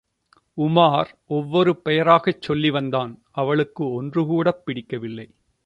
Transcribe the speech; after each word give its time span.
உமார் 0.57 1.09
ஒவ்வொரு 1.27 1.81
பெயராகச் 1.81 2.41
சொல்லி 2.41 2.69
வந்தான், 2.69 3.13
அவளுக்கு 3.31 4.03
ஒன்றுகூடப் 4.03 4.63
பிடிக்கவில்லை. 4.65 5.27